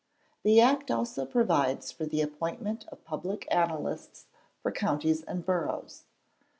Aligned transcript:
The 0.41 0.59
Act 0.59 0.89
also 0.89 1.27
provides 1.27 1.91
for 1.91 2.07
the 2.07 2.21
appointment 2.23 2.87
of 2.87 3.03
public 3.05 3.47
analysts 3.53 4.25
for 4.59 4.71
counties 4.71 5.21
and 5.21 5.45
boroughs. 5.45 6.05